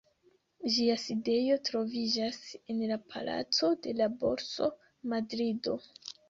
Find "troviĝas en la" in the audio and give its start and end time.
1.69-2.97